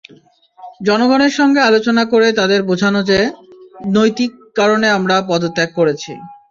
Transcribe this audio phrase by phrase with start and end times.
[0.83, 3.19] জনগণের সঙ্গে আলোচনা করে তাদের বোঝানো যে,
[3.95, 6.11] নৈতিক কারণে আমরা পদত্যাগ করেছি।